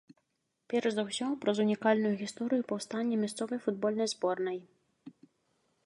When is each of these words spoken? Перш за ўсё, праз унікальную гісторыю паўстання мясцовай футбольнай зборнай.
Перш 0.71 0.91
за 0.95 1.03
ўсё, 1.09 1.27
праз 1.43 1.57
унікальную 1.65 2.13
гісторыю 2.23 2.67
паўстання 2.73 3.15
мясцовай 3.25 3.59
футбольнай 3.67 4.07
зборнай. 4.15 4.57